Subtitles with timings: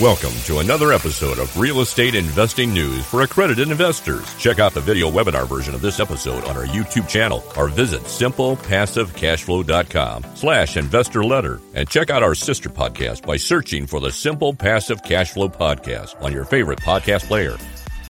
[0.00, 4.34] Welcome to another episode of Real Estate Investing News for accredited investors.
[4.34, 8.02] Check out the video webinar version of this episode on our YouTube channel or visit
[8.02, 14.52] simplepassivecashflow.com slash investor letter and check out our sister podcast by searching for the Simple
[14.52, 17.56] Passive Cashflow podcast on your favorite podcast player.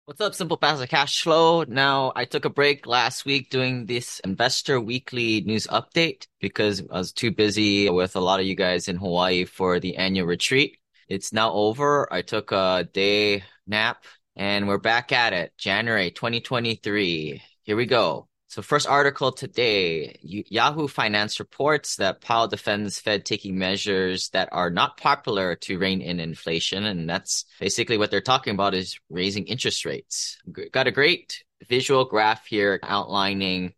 [0.06, 1.68] What's up, Simple Passive Cashflow?
[1.68, 7.00] Now, I took a break last week doing this Investor Weekly news update because I
[7.00, 10.78] was too busy with a lot of you guys in Hawaii for the annual retreat.
[11.12, 12.08] It's now over.
[12.12, 14.06] I took a day nap
[14.38, 15.52] and we're back at it.
[15.58, 17.42] January 2023.
[17.64, 18.30] Here we go.
[18.48, 24.70] So first article today, Yahoo Finance reports that Powell defends Fed taking measures that are
[24.70, 26.86] not popular to rein in inflation.
[26.86, 30.38] And that's basically what they're talking about is raising interest rates.
[30.72, 33.74] Got a great visual graph here outlining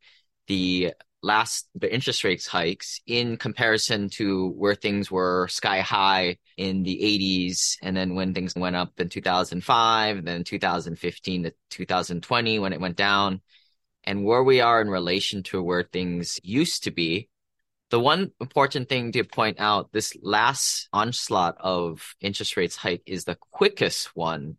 [0.46, 6.84] the last the interest rates hikes in comparison to where things were sky high in
[6.84, 12.60] the 80s and then when things went up in 2005 and then 2015 to 2020
[12.60, 13.41] when it went down.
[14.04, 17.29] And where we are in relation to where things used to be
[17.90, 23.24] the one important thing to point out this last onslaught of interest rates hike is
[23.26, 24.57] the quickest one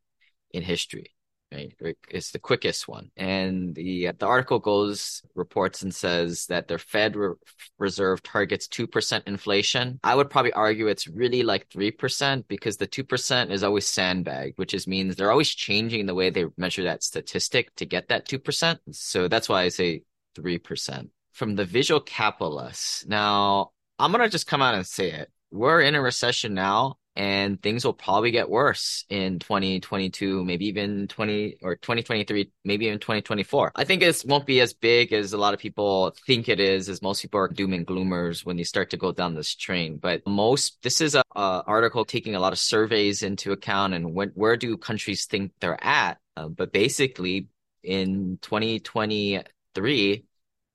[0.53, 1.14] in history
[1.55, 1.97] right?
[2.11, 3.11] It's the quickest one.
[3.17, 7.35] And the the article goes reports and says that their Fed re-
[7.79, 10.01] Reserve targets 2% inflation.
[10.03, 14.75] I would probably argue it's really like 3% because the 2% is always sandbagged, which
[14.75, 18.79] is means they're always changing the way they measure that statistic to get that 2%.
[18.93, 20.03] So that's why I say
[20.37, 21.09] 3%.
[21.33, 23.05] From the visual capitalists.
[23.07, 25.31] Now, I'm to just come out and say it.
[25.51, 31.07] We're in a recession now and things will probably get worse in 2022 maybe even
[31.09, 35.39] 20 or 2023 maybe even 2024 i think it won't be as big as a
[35.39, 38.63] lot of people think it is as most people are doom and gloomers when they
[38.63, 39.99] start to go down this train.
[39.99, 44.15] But most this is a, a article taking a lot of surveys into account and
[44.15, 46.19] when, where do countries think they're at?
[46.37, 47.49] Uh, but basically
[47.83, 50.25] in 2023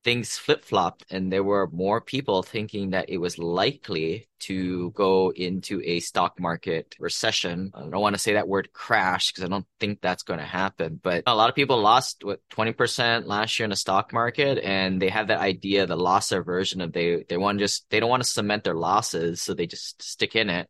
[0.04, 5.32] things flip flopped and there were more people thinking that it was likely to go
[5.36, 7.72] into a stock market recession.
[7.74, 10.46] I don't want to say that word crash because I don't think that's going to
[10.46, 14.58] happen, but a lot of people lost what 20% last year in the stock market
[14.64, 18.00] and they have that idea, the loss aversion of they, they want to just, they
[18.00, 19.42] don't want to cement their losses.
[19.42, 20.70] So they just stick in it.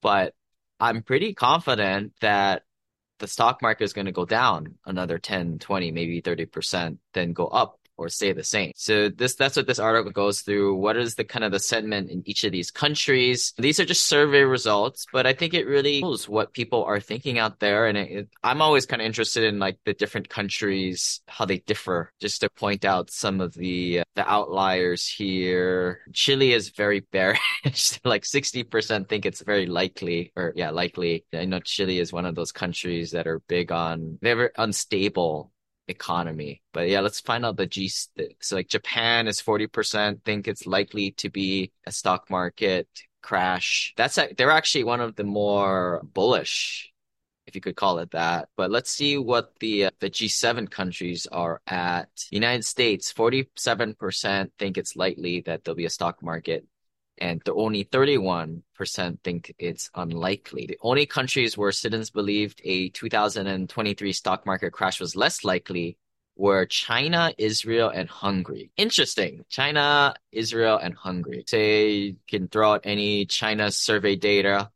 [0.00, 0.32] But
[0.78, 2.62] I'm pretty confident that
[3.18, 7.46] the stock market is going to go down another 10, 20, maybe 30%, then go
[7.46, 8.72] up or stay the same.
[8.76, 10.76] So this that's what this article goes through.
[10.76, 13.52] What is the kind of the sentiment in each of these countries?
[13.58, 17.38] These are just survey results, but I think it really shows what people are thinking
[17.38, 17.86] out there.
[17.86, 21.58] And it, it, I'm always kind of interested in like the different countries, how they
[21.58, 22.12] differ.
[22.20, 26.00] Just to point out some of the uh, the outliers here.
[26.12, 27.40] Chile is very bearish.
[28.04, 31.24] like 60% think it's very likely, or yeah, likely.
[31.32, 35.50] I know Chile is one of those countries that are big on they're unstable
[35.88, 36.62] economy.
[36.72, 37.88] But yeah, let's find out the G.
[37.88, 42.88] So like Japan is 40% think it's likely to be a stock market
[43.22, 43.94] crash.
[43.96, 46.92] That's they're actually one of the more bullish,
[47.46, 48.48] if you could call it that.
[48.56, 52.08] But let's see what the uh, the G7 countries are at.
[52.30, 56.66] United States, 47% think it's likely that there'll be a stock market
[57.18, 58.62] and the only 31%
[59.22, 60.66] think it's unlikely.
[60.66, 65.96] The only countries where citizens believed a 2023 stock market crash was less likely
[66.36, 68.70] were China, Israel, and Hungary.
[68.76, 69.44] Interesting.
[69.48, 71.44] China, Israel, and Hungary.
[71.46, 74.70] Say you can throw out any China survey data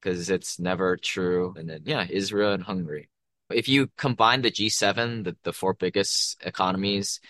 [0.00, 1.54] because it's never true.
[1.56, 3.08] And then, yeah, Israel and Hungary.
[3.50, 7.20] If you combine the G7, the, the four biggest economies,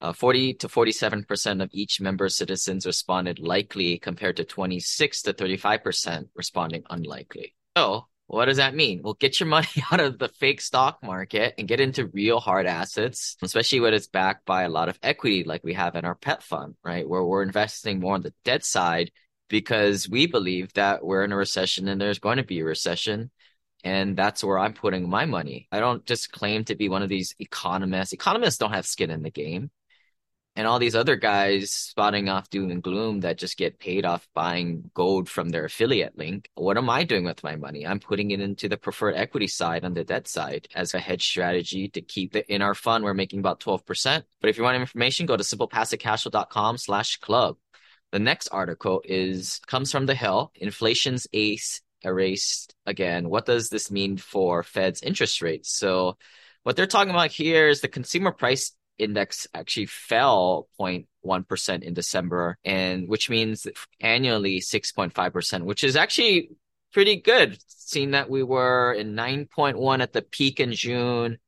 [0.00, 6.28] uh, 40 to 47% of each member citizens responded likely compared to 26 to 35%
[6.34, 7.54] responding unlikely.
[7.76, 9.00] So what does that mean?
[9.02, 12.66] Well, get your money out of the fake stock market and get into real hard
[12.66, 16.14] assets, especially when it's backed by a lot of equity like we have in our
[16.14, 17.08] pet fund, right?
[17.08, 19.10] Where we're investing more on the debt side
[19.48, 23.30] because we believe that we're in a recession and there's going to be a recession.
[23.82, 25.66] And that's where I'm putting my money.
[25.72, 28.12] I don't just claim to be one of these economists.
[28.12, 29.70] Economists don't have skin in the game
[30.58, 34.26] and all these other guys spotting off doom and gloom that just get paid off
[34.34, 36.50] buying gold from their affiliate link.
[36.56, 37.86] What am I doing with my money?
[37.86, 41.24] I'm putting it into the preferred equity side on the debt side as a hedge
[41.24, 43.04] strategy to keep it in our fund.
[43.04, 44.24] We're making about 12%.
[44.40, 47.56] But if you want information, go to simplepassivecashflow.com slash club.
[48.10, 50.50] The next article is comes from the Hill.
[50.56, 53.28] Inflation's ace erased again.
[53.28, 55.70] What does this mean for Fed's interest rates?
[55.70, 56.16] So
[56.64, 62.58] what they're talking about here is the consumer price index actually fell 0.1% in December,
[62.64, 63.66] and which means
[64.00, 66.50] annually 6.5%, which is actually
[66.92, 71.38] pretty good seeing that we were in 9.1 at the peak in June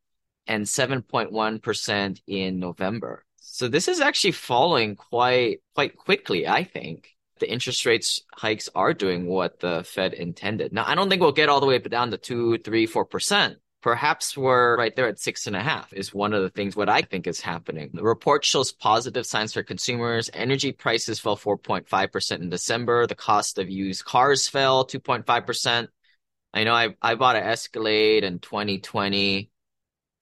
[0.47, 3.25] and 7.1% in November.
[3.37, 7.11] So this is actually falling quite quite quickly, I think.
[7.41, 10.73] The interest rates hikes are doing what the Fed intended.
[10.73, 13.59] Now, I don't think we'll get all the way down to two, three, four percent.
[13.83, 16.91] Perhaps we're right there at six and a half is one of the things what
[16.91, 17.91] I think is happening.
[17.95, 20.29] The report shows positive signs for consumers.
[20.35, 23.07] Energy prices fell 4.5% in December.
[23.07, 25.89] The cost of used cars fell 2.5%.
[26.53, 29.51] I know I, I bought an Escalade in 2020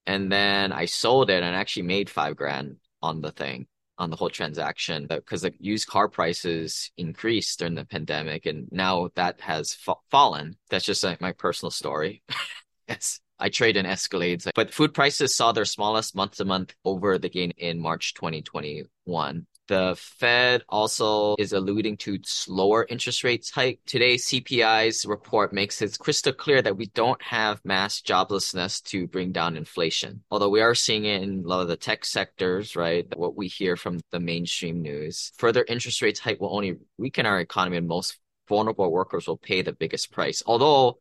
[0.06, 3.66] and then I sold it and actually made five grand on the thing,
[3.98, 8.68] on the whole transaction uh, because the used car prices increased during the pandemic and
[8.70, 10.56] now that has fa- fallen.
[10.70, 12.22] That's just like my personal story.
[12.88, 13.20] yes.
[13.38, 17.28] I trade in Escalades, but food prices saw their smallest month to month over the
[17.28, 19.46] gain in March 2021.
[19.68, 23.80] The Fed also is alluding to slower interest rates hike.
[23.84, 29.30] Today, CPI's report makes it crystal clear that we don't have mass joblessness to bring
[29.30, 30.22] down inflation.
[30.30, 33.06] Although we are seeing it in a lot of the tech sectors, right?
[33.14, 35.32] What we hear from the mainstream news.
[35.36, 38.18] Further interest rates hike will only weaken our economy and most
[38.48, 40.42] vulnerable workers will pay the biggest price.
[40.46, 40.98] Although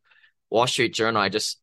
[0.50, 1.58] Wall Street Journal, I just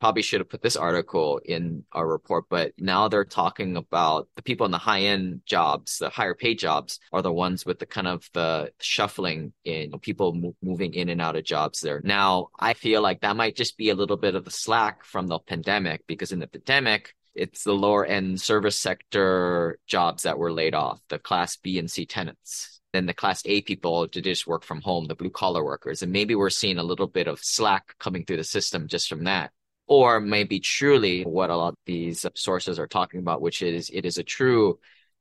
[0.00, 4.42] probably should have put this article in our report, but now they're talking about the
[4.42, 7.86] people in the high end jobs, the higher paid jobs are the ones with the
[7.86, 12.00] kind of the shuffling in people moving in and out of jobs there.
[12.04, 15.26] Now, I feel like that might just be a little bit of the slack from
[15.26, 20.52] the pandemic because in the pandemic, it's the lower end service sector jobs that were
[20.52, 22.80] laid off, the class B and C tenants.
[22.92, 26.02] Then the class A people to just work from home, the blue collar workers.
[26.02, 29.24] And maybe we're seeing a little bit of slack coming through the system just from
[29.24, 29.52] that
[29.88, 34.04] or maybe truly what a lot of these sources are talking about, which is it
[34.04, 34.78] is a true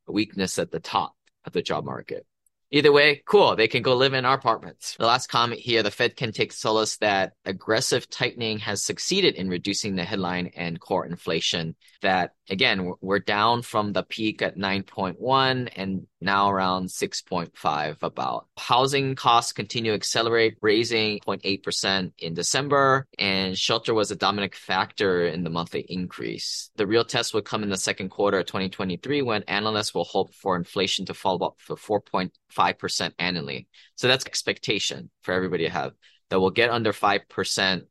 [0.07, 1.13] weakness at the top
[1.45, 2.25] of the job market.
[2.69, 3.55] Either way, cool.
[3.55, 4.97] They can go live in our apartments.
[4.99, 9.47] The last comment here, the Fed can take solace that aggressive tightening has succeeded in
[9.49, 11.75] reducing the headline and core inflation.
[12.01, 18.47] That again, we're down from the peak at 9.1 and now around 6.5 about.
[18.57, 25.27] Housing costs continue to accelerate, raising 0.8% in December, and shelter was a dominant factor
[25.27, 26.69] in the monthly increase.
[26.75, 30.33] The real test will come in the second quarter of 2023 when analysts will hope
[30.33, 33.67] for inflation to fall up for 4.5% annually.
[33.95, 35.93] So that's expectation for everybody to have
[36.29, 37.81] that we'll get under 5%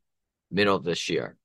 [0.51, 1.36] middle of this year.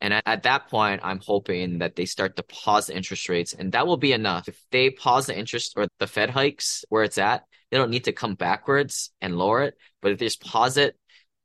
[0.00, 3.54] And at, at, that point, I'm hoping that they start to pause the interest rates,
[3.54, 4.48] and that will be enough.
[4.48, 8.04] If they pause the interest or the Fed hikes where it's at, they don't need
[8.04, 9.74] to come backwards and lower it.
[10.02, 10.96] But if they just pause it,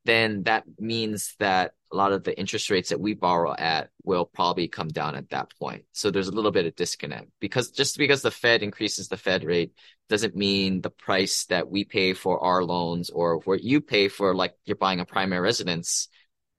[0.06, 4.26] then that means that a lot of the interest rates that we borrow at will
[4.26, 5.84] probably come down at that point.
[5.92, 9.44] So there's a little bit of disconnect because just because the Fed increases the Fed
[9.44, 9.74] rate
[10.10, 14.34] doesn't mean the price that we pay for our loans or what you pay for,
[14.34, 16.08] like you're buying a primary residence,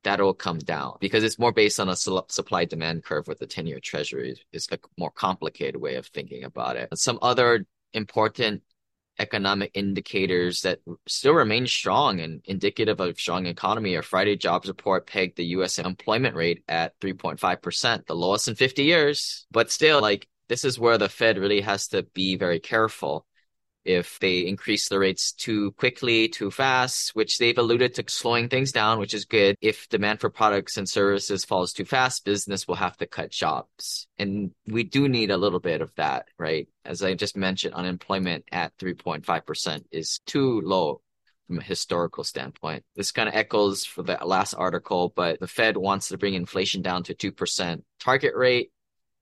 [0.04, 3.66] that'll come down because it's more based on a supply demand curve with the 10
[3.66, 4.40] year treasury.
[4.52, 6.88] It's a more complicated way of thinking about it.
[6.96, 8.62] Some other important
[9.19, 13.94] economic indicators that still remain strong and indicative of strong economy.
[13.94, 15.78] A Friday jobs report pegged the U.S.
[15.78, 19.46] employment rate at 3.5%, the lowest in 50 years.
[19.50, 23.26] But still, like, this is where the Fed really has to be very careful
[23.84, 28.73] if they increase the rates too quickly, too fast, which they've alluded to slowing things
[28.73, 29.56] down, which is good.
[29.61, 34.06] If demand for products and services falls too fast, business will have to cut jobs.
[34.18, 36.68] And we do need a little bit of that, right?
[36.85, 41.00] As I just mentioned, unemployment at 3.5% is too low
[41.47, 42.85] from a historical standpoint.
[42.97, 46.83] This kind of echoes for the last article, but the Fed wants to bring inflation
[46.83, 48.71] down to 2% target rate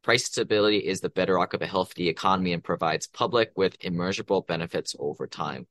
[0.03, 4.97] Price stability is the bedrock of a healthy economy and provides public with immeasurable benefits
[4.99, 5.67] over time.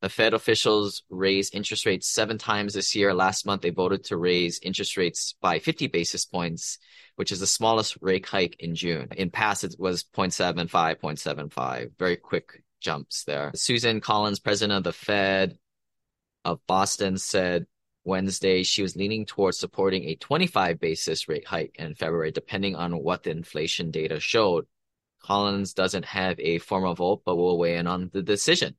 [0.00, 3.14] The Fed officials raised interest rates seven times this year.
[3.14, 6.78] Last month, they voted to raise interest rates by 50 basis points,
[7.16, 9.08] which is the smallest rate hike in June.
[9.16, 10.68] In past, it was 0.75,
[11.00, 11.90] 0.75.
[11.98, 13.50] Very quick jumps there.
[13.54, 15.58] Susan Collins, president of the Fed
[16.44, 17.66] of Boston, said
[18.04, 23.02] Wednesday, she was leaning towards supporting a 25 basis rate hike in February, depending on
[23.02, 24.66] what the inflation data showed.
[25.22, 28.76] Collins doesn't have a formal vote, but will weigh in on the decision.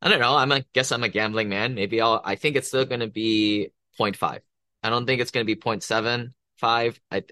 [0.00, 0.36] I don't know.
[0.36, 1.74] I'm a guess I'm a gambling man.
[1.74, 4.40] Maybe I'll, I think it's still going to be 0.5.
[4.82, 7.22] I don't think it's going to be 0.75 I,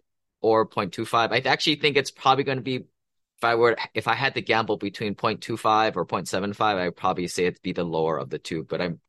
[0.40, 1.32] or 0.25.
[1.32, 4.42] I actually think it's probably going to be, if I were, if I had to
[4.42, 8.40] gamble between 0.25 or 0.75, I would probably say it'd be the lower of the
[8.40, 9.00] two, but I'm,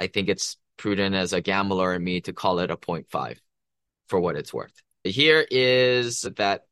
[0.00, 3.38] I think it's prudent as a gambler and me to call it a 0.5
[4.08, 4.74] for what it's worth.
[5.04, 6.66] Here is that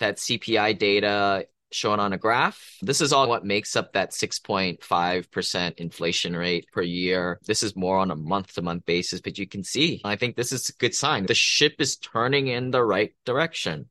[0.00, 2.76] that CPI data shown on a graph.
[2.82, 7.38] This is all what makes up that 6.5% inflation rate per year.
[7.46, 10.34] This is more on a month to month basis, but you can see, I think
[10.34, 11.26] this is a good sign.
[11.26, 13.88] The ship is turning in the right direction.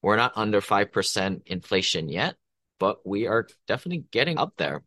[0.00, 2.36] We're not under 5% inflation yet,
[2.78, 4.82] but we are definitely getting up there.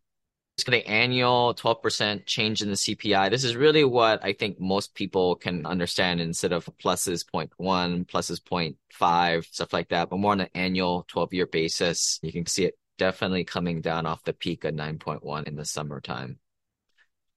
[0.62, 3.28] Going to annual 12% change in the CPI.
[3.28, 8.40] This is really what I think most people can understand instead of pluses 0.1, pluses
[8.40, 12.18] 0.5, stuff like that, but more on an annual 12 year basis.
[12.22, 16.38] You can see it definitely coming down off the peak of 9.1 in the summertime.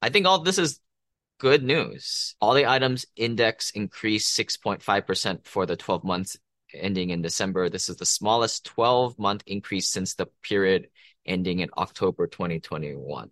[0.01, 0.79] I think all this is
[1.37, 2.35] good news.
[2.39, 6.37] All the items index increased 6.5% for the 12 months
[6.73, 7.69] ending in December.
[7.69, 10.87] This is the smallest 12 month increase since the period
[11.27, 13.31] ending in October 2021.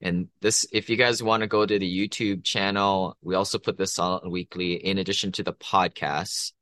[0.00, 3.78] And this, if you guys want to go to the YouTube channel, we also put
[3.78, 6.52] this on weekly in addition to the podcasts.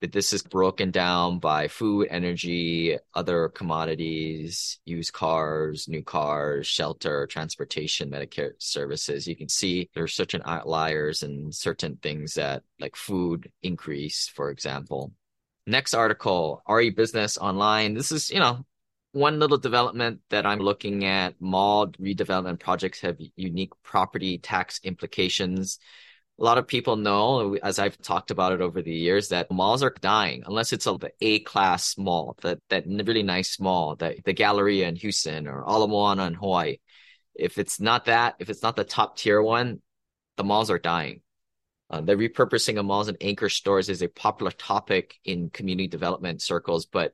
[0.00, 7.26] But this is broken down by food, energy, other commodities, used cars, new cars, shelter,
[7.26, 9.28] transportation, Medicare services.
[9.28, 15.12] You can see there's certain outliers and certain things that like food increase, for example.
[15.66, 17.92] Next article, RE Business Online.
[17.92, 18.64] This is, you know,
[19.12, 25.78] one little development that I'm looking at, mall redevelopment projects have unique property tax implications.
[26.38, 29.82] A lot of people know, as I've talked about it over the years, that malls
[29.82, 34.32] are dying unless it's a A class mall, that that really nice mall, that the
[34.32, 36.78] Galleria in Houston or Ala Moana in Hawaii.
[37.34, 39.82] If it's not that, if it's not the top tier one,
[40.36, 41.20] the malls are dying.
[41.90, 46.40] Uh, the repurposing of malls and anchor stores is a popular topic in community development
[46.40, 47.12] circles, but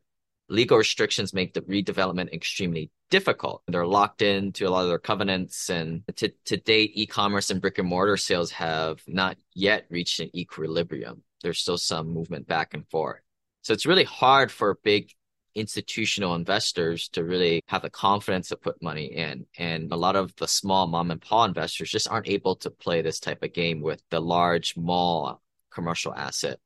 [0.49, 3.63] legal restrictions make the redevelopment extremely difficult.
[3.67, 7.79] They're locked into a lot of their covenants, and to, to date, e-commerce and brick
[7.79, 11.23] and mortar sales have not yet reached an equilibrium.
[11.43, 13.21] There's still some movement back and forth.
[13.63, 15.11] So it's really hard for big
[15.55, 19.47] institutional investors to really have the confidence to put money in.
[19.59, 23.03] And a lot of the small mom and pop investors just aren't able to play
[23.03, 25.41] this type of game with the large mall
[25.73, 26.59] commercial asset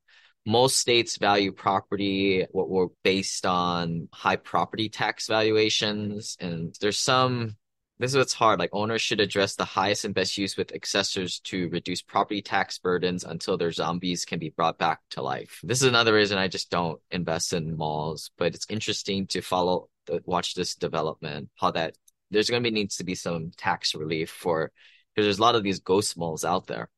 [0.46, 7.56] most states value property what were based on high property tax valuations and there's some
[7.98, 11.40] this is what's hard like owners should address the highest and best use with assessors
[11.40, 15.60] to reduce property tax burdens until their zombies can be brought back to life.
[15.62, 19.88] This is another reason i just don't invest in malls but it's interesting to follow
[20.10, 21.94] uh, watch this development how that
[22.30, 24.72] there's going to be needs to be some tax relief for
[25.14, 26.88] because there's a lot of these ghost malls out there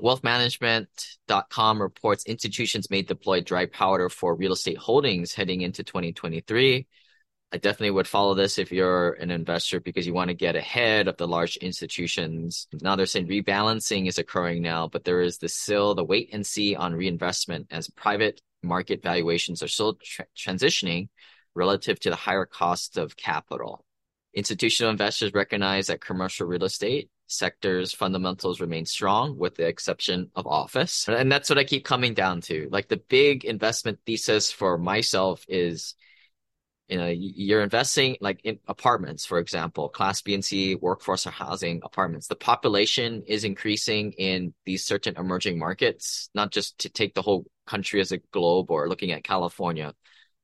[0.00, 6.86] Wealthmanagement.com reports institutions may deploy dry powder for real estate holdings heading into 2023.
[7.52, 11.08] I definitely would follow this if you're an investor because you want to get ahead
[11.08, 12.68] of the large institutions.
[12.80, 16.46] Now they're saying rebalancing is occurring now, but there is the still the wait and
[16.46, 21.08] see on reinvestment as private market valuations are still tra- transitioning
[21.54, 23.84] relative to the higher cost of capital.
[24.32, 30.46] Institutional investors recognize that commercial real estate sector's fundamentals remain strong with the exception of
[30.46, 31.08] office.
[31.08, 32.68] And that's what I keep coming down to.
[32.70, 35.94] Like the big investment thesis for myself is
[36.88, 41.30] you know you're investing like in apartments for example class b and c workforce or
[41.30, 47.14] housing apartments the population is increasing in these certain emerging markets not just to take
[47.14, 49.94] the whole country as a globe or looking at california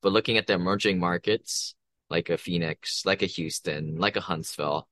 [0.02, 1.75] but looking at the emerging markets
[2.11, 4.87] like a phoenix like a houston like a huntsville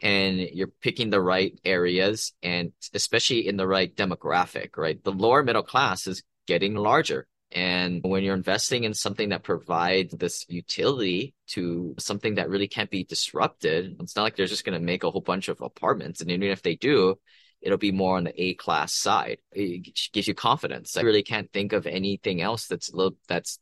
[0.00, 5.02] and you're picking the right areas and especially in the right demographic, right?
[5.02, 7.26] The lower middle class is getting larger.
[7.54, 12.90] And when you're investing in something that provides this utility to something that really can't
[12.90, 16.22] be disrupted, it's not like they're just going to make a whole bunch of apartments.
[16.22, 17.18] And even if they do,
[17.60, 19.38] it'll be more on the A class side.
[19.52, 20.96] It gives you confidence.
[20.96, 23.58] I really can't think of anything else that's little, that's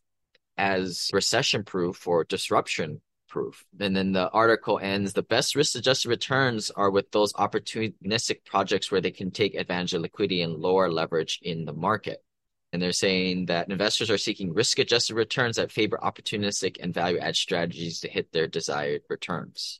[0.57, 3.65] as recession proof or disruption proof.
[3.79, 8.91] And then the article ends the best risk adjusted returns are with those opportunistic projects
[8.91, 12.23] where they can take advantage of liquidity and lower leverage in the market.
[12.73, 17.19] And they're saying that investors are seeking risk adjusted returns that favor opportunistic and value
[17.19, 19.79] add strategies to hit their desired returns.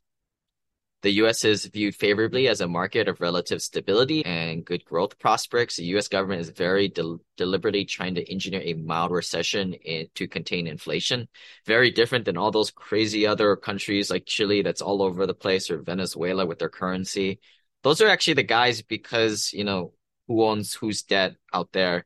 [1.01, 1.43] The U.S.
[1.43, 5.77] is viewed favorably as a market of relative stability and good growth prospects.
[5.77, 6.07] The U.S.
[6.07, 11.27] government is very de- deliberately trying to engineer a mild recession in, to contain inflation.
[11.65, 15.71] Very different than all those crazy other countries like Chile that's all over the place
[15.71, 17.39] or Venezuela with their currency.
[17.81, 19.93] Those are actually the guys because, you know,
[20.27, 22.05] who owns whose debt out there.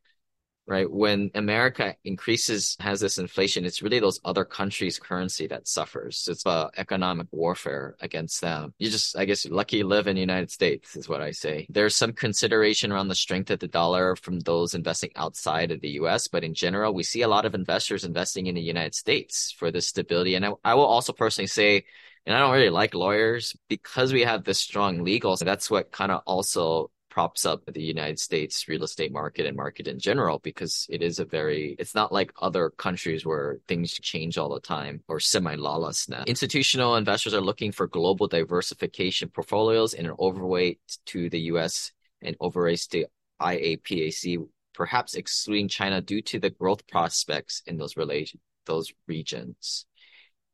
[0.67, 0.89] Right?
[0.89, 6.27] When America increases, has this inflation, it's really those other countries' currency that suffers.
[6.29, 8.73] It's a economic warfare against them.
[8.79, 11.67] You just, I guess, lucky live in the United States is what I say.
[11.69, 15.89] There's some consideration around the strength of the dollar from those investing outside of the
[16.01, 19.53] US, but in general, we see a lot of investors investing in the United States
[19.57, 20.35] for the stability.
[20.35, 21.85] And I, I will also personally say,
[22.25, 25.45] and I don't really like lawyers because we have this strong legals.
[25.45, 29.87] That's what kind of also props up the United States real estate market and market
[29.87, 34.37] in general because it is a very, it's not like other countries where things change
[34.37, 36.25] all the time or semi lawless now.
[36.27, 42.35] Institutional investors are looking for global diversification portfolios and an overweight to the US and
[42.41, 43.05] overweight to
[43.41, 49.85] IAPAC, perhaps excluding China due to the growth prospects in those relation, those regions.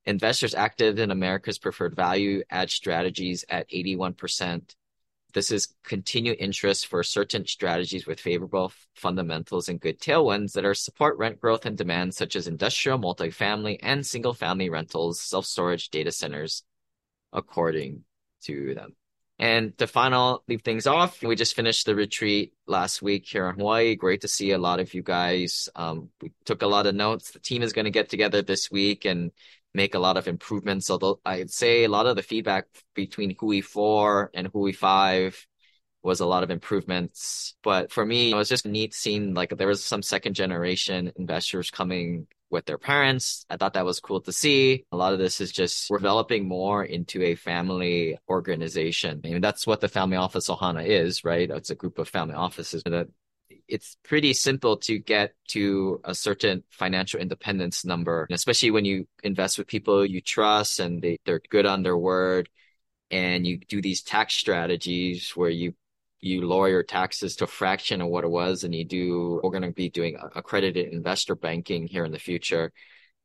[0.05, 4.75] Investors active in America's preferred value add strategies at 81%,
[5.33, 10.73] this is continued interest for certain strategies with favorable fundamentals and good tailwinds that are
[10.73, 15.89] support rent growth and demand, such as industrial, multifamily, and single family rentals, self storage,
[15.89, 16.63] data centers,
[17.33, 18.03] according
[18.43, 18.95] to them.
[19.41, 23.55] And to final leave things off, we just finished the retreat last week here in
[23.55, 23.95] Hawaii.
[23.95, 25.67] Great to see a lot of you guys.
[25.75, 27.31] Um, we took a lot of notes.
[27.31, 29.31] The team is going to get together this week and
[29.73, 30.89] make a lot of improvements.
[30.89, 35.47] Although I'd say a lot of the feedback between Hui 4 and Hui 5
[36.03, 37.55] was a lot of improvements.
[37.63, 41.69] But for me, it was just neat seeing like there was some second generation investors
[41.69, 43.45] coming with their parents.
[43.49, 44.83] I thought that was cool to see.
[44.91, 49.21] A lot of this is just developing more into a family organization.
[49.23, 51.49] I mean, that's what the family office Ohana is, right?
[51.49, 53.07] It's a group of family offices that
[53.71, 59.57] it's pretty simple to get to a certain financial independence number, especially when you invest
[59.57, 62.49] with people you trust and they, they're good on their word.
[63.11, 65.73] And you do these tax strategies where you
[66.19, 69.39] you lower your taxes to a fraction of what it was, and you do.
[69.43, 72.71] We're going to be doing accredited investor banking here in the future.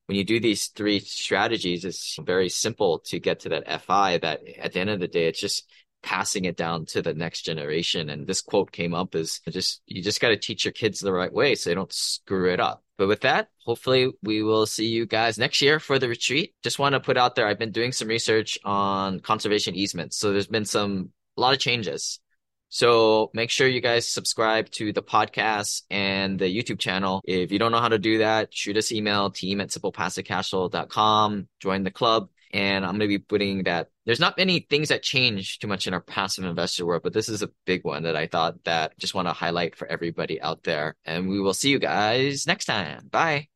[0.07, 4.19] When you do these three strategies, it's very simple to get to that FI.
[4.19, 5.69] That at the end of the day, it's just
[6.03, 8.11] passing it down to the next generation.
[8.11, 11.13] And this quote came up is just, you just got to teach your kids the
[11.13, 12.83] right way so they don't screw it up.
[12.99, 16.55] But with that, hopefully we will see you guys next year for the retreat.
[16.63, 20.17] Just want to put out there, I've been doing some research on conservation easements.
[20.17, 22.21] So there's been some, a lot of changes.
[22.69, 27.23] So make sure you guys subscribe to the podcast and the YouTube channel.
[27.25, 31.83] If you don't know how to do that, shoot us email team at simplepassivecashflow.com, join
[31.85, 32.29] the club.
[32.53, 33.89] And I'm going to be putting that.
[34.05, 37.29] There's not many things that change too much in our passive investor world, but this
[37.29, 40.63] is a big one that I thought that just want to highlight for everybody out
[40.63, 40.97] there.
[41.05, 43.09] And we will see you guys next time.
[43.11, 43.49] Bye.